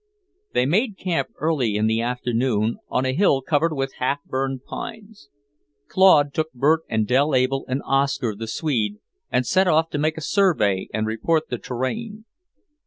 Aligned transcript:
They 0.53 0.65
made 0.65 0.97
camp 0.97 1.27
early 1.39 1.75
in 1.75 1.85
the 1.85 2.01
afternoon, 2.01 2.77
on 2.87 3.05
a 3.05 3.13
hill 3.13 3.39
covered 3.43 3.71
with 3.75 3.93
half 3.99 4.23
burned 4.25 4.63
pines. 4.63 5.29
Claude 5.87 6.33
took 6.33 6.51
Bert 6.53 6.81
and 6.89 7.05
Dell 7.05 7.35
Able 7.35 7.65
and 7.67 7.83
Oscar 7.85 8.33
the 8.35 8.47
Swede, 8.47 8.95
and 9.31 9.45
set 9.45 9.67
off 9.67 9.91
to 9.91 9.99
make 9.99 10.17
a 10.17 10.21
survey 10.21 10.87
and 10.91 11.05
report 11.05 11.49
the 11.49 11.59
terrain. 11.59 12.25